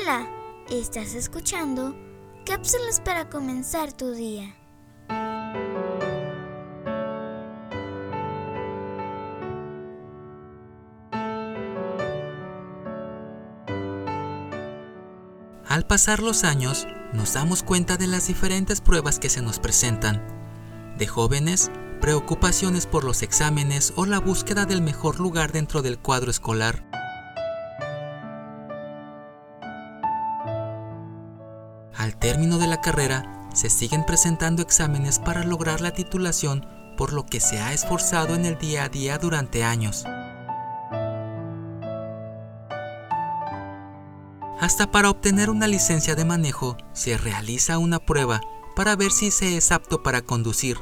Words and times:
Hola, 0.00 0.28
estás 0.70 1.14
escuchando 1.14 1.94
cápsulas 2.44 3.00
para 3.00 3.28
comenzar 3.28 3.92
tu 3.92 4.12
día. 4.12 4.54
Al 15.66 15.86
pasar 15.86 16.20
los 16.20 16.44
años, 16.44 16.86
nos 17.12 17.34
damos 17.34 17.62
cuenta 17.62 17.96
de 17.96 18.06
las 18.06 18.26
diferentes 18.26 18.80
pruebas 18.80 19.18
que 19.18 19.30
se 19.30 19.42
nos 19.42 19.58
presentan. 19.58 20.22
De 20.98 21.06
jóvenes, 21.06 21.70
preocupaciones 22.00 22.86
por 22.86 23.04
los 23.04 23.22
exámenes 23.22 23.92
o 23.96 24.06
la 24.06 24.20
búsqueda 24.20 24.64
del 24.64 24.82
mejor 24.82 25.18
lugar 25.18 25.52
dentro 25.52 25.82
del 25.82 25.98
cuadro 25.98 26.30
escolar. 26.30 26.97
Al 31.98 32.16
término 32.16 32.58
de 32.58 32.68
la 32.68 32.80
carrera, 32.80 33.48
se 33.52 33.68
siguen 33.68 34.06
presentando 34.06 34.62
exámenes 34.62 35.18
para 35.18 35.42
lograr 35.42 35.80
la 35.80 35.90
titulación 35.90 36.64
por 36.96 37.12
lo 37.12 37.26
que 37.26 37.40
se 37.40 37.58
ha 37.58 37.72
esforzado 37.72 38.36
en 38.36 38.46
el 38.46 38.56
día 38.56 38.84
a 38.84 38.88
día 38.88 39.18
durante 39.18 39.64
años. 39.64 40.04
Hasta 44.60 44.92
para 44.92 45.10
obtener 45.10 45.50
una 45.50 45.66
licencia 45.66 46.14
de 46.14 46.24
manejo 46.24 46.76
se 46.92 47.18
realiza 47.18 47.78
una 47.78 47.98
prueba 47.98 48.42
para 48.76 48.94
ver 48.94 49.10
si 49.10 49.32
se 49.32 49.56
es 49.56 49.72
apto 49.72 50.00
para 50.04 50.22
conducir. 50.22 50.78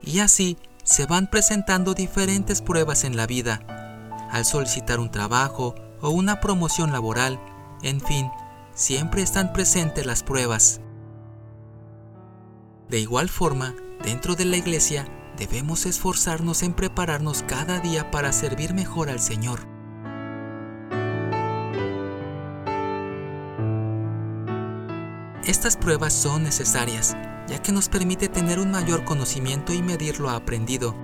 Y 0.00 0.20
así 0.20 0.56
se 0.88 1.04
van 1.04 1.26
presentando 1.26 1.92
diferentes 1.92 2.62
pruebas 2.62 3.04
en 3.04 3.14
la 3.14 3.26
vida. 3.26 3.60
Al 4.30 4.46
solicitar 4.46 5.00
un 5.00 5.10
trabajo 5.10 5.74
o 6.00 6.08
una 6.08 6.40
promoción 6.40 6.92
laboral, 6.92 7.38
en 7.82 8.00
fin, 8.00 8.30
siempre 8.72 9.20
están 9.20 9.52
presentes 9.52 10.06
las 10.06 10.22
pruebas. 10.22 10.80
De 12.88 13.00
igual 13.00 13.28
forma, 13.28 13.74
dentro 14.02 14.34
de 14.34 14.46
la 14.46 14.56
iglesia 14.56 15.06
debemos 15.36 15.84
esforzarnos 15.84 16.62
en 16.62 16.72
prepararnos 16.72 17.42
cada 17.42 17.80
día 17.80 18.10
para 18.10 18.32
servir 18.32 18.72
mejor 18.72 19.10
al 19.10 19.20
Señor. 19.20 19.68
Estas 25.44 25.76
pruebas 25.76 26.14
son 26.14 26.44
necesarias, 26.44 27.14
ya 27.48 27.60
que 27.62 27.72
nos 27.72 27.88
permite 27.88 28.28
tener 28.28 28.58
un 28.58 28.70
mayor 28.70 29.04
conocimiento 29.04 29.72
y 29.72 29.82
medir 29.82 30.20
lo 30.20 30.30
aprendido. 30.30 30.94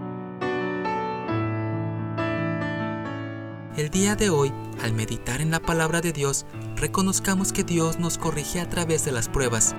El 3.76 3.90
día 3.90 4.14
de 4.14 4.30
hoy, 4.30 4.52
al 4.82 4.92
meditar 4.92 5.40
en 5.40 5.50
la 5.50 5.60
palabra 5.60 6.00
de 6.00 6.12
Dios, 6.12 6.46
reconozcamos 6.76 7.52
que 7.52 7.64
Dios 7.64 7.98
nos 7.98 8.18
corrige 8.18 8.60
a 8.60 8.68
través 8.68 9.04
de 9.04 9.12
las 9.12 9.28
pruebas, 9.28 9.74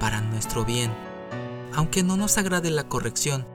para 0.00 0.20
nuestro 0.20 0.64
bien. 0.64 0.92
Aunque 1.74 2.02
no 2.02 2.16
nos 2.16 2.36
agrade 2.36 2.70
la 2.70 2.88
corrección, 2.88 3.46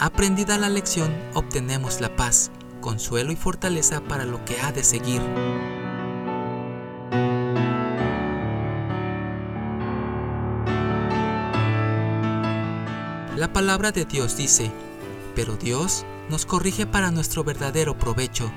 Aprendida 0.00 0.58
la 0.58 0.68
lección, 0.68 1.12
obtenemos 1.34 2.00
la 2.00 2.14
paz, 2.14 2.52
consuelo 2.80 3.32
y 3.32 3.36
fortaleza 3.36 4.00
para 4.00 4.24
lo 4.24 4.44
que 4.44 4.60
ha 4.60 4.70
de 4.70 4.84
seguir. 4.84 5.20
La 13.38 13.52
palabra 13.52 13.92
de 13.92 14.04
Dios 14.04 14.36
dice, 14.36 14.68
pero 15.36 15.54
Dios 15.54 16.04
nos 16.28 16.44
corrige 16.44 16.88
para 16.88 17.12
nuestro 17.12 17.44
verdadero 17.44 17.96
provecho. 17.96 18.50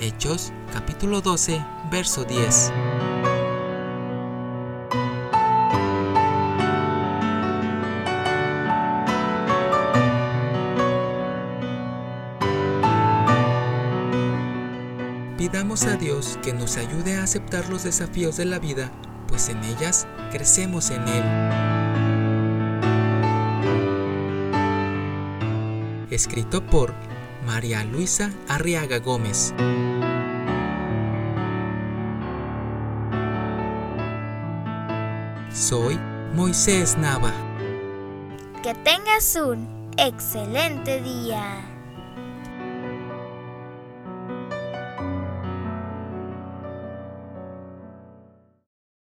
Hechos 0.00 0.52
capítulo 0.72 1.20
12, 1.20 1.60
verso 1.90 2.22
10. 2.22 2.72
Pidamos 15.36 15.82
a 15.86 15.96
Dios 15.96 16.38
que 16.44 16.52
nos 16.52 16.76
ayude 16.76 17.16
a 17.16 17.24
aceptar 17.24 17.68
los 17.68 17.82
desafíos 17.82 18.36
de 18.36 18.44
la 18.44 18.60
vida, 18.60 18.92
pues 19.26 19.48
en 19.48 19.60
ellas 19.64 20.06
crecemos 20.30 20.90
en 20.90 21.08
Él. 21.08 21.79
Escrito 26.10 26.60
por 26.66 26.92
María 27.46 27.84
Luisa 27.84 28.32
Arriaga 28.48 28.98
Gómez. 28.98 29.54
Soy 35.52 35.98
Moisés 36.34 36.98
Nava. 36.98 37.32
Que 38.62 38.74
tengas 38.74 39.36
un 39.36 39.68
excelente 39.96 41.00
día. 41.00 41.69